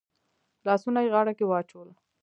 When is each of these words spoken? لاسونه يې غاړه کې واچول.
لاسونه 0.67 0.99
يې 1.05 1.11
غاړه 1.13 1.33
کې 1.37 1.45
واچول. 1.47 1.89